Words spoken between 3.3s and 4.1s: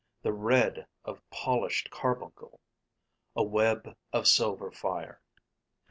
a web